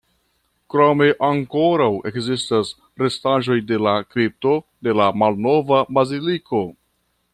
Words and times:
Krome 0.73 1.09
ankoraŭ 1.27 1.89
ekzistas 2.11 2.71
restaĵoj 3.03 3.59
de 3.73 3.79
la 3.89 3.93
kripto 4.15 4.55
de 4.89 4.97
la 5.01 5.11
malnova 5.25 5.83
baziliko. 5.99 6.63